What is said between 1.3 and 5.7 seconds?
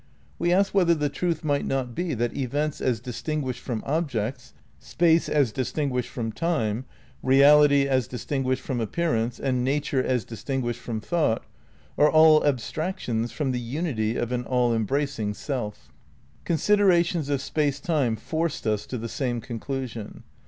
might not be that events as distinguished from objects, space as